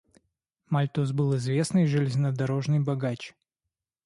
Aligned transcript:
Мальтус 0.65 1.11
был 1.11 1.35
известный 1.35 1.85
железнодорожный 1.85 2.79
богач. 2.79 3.35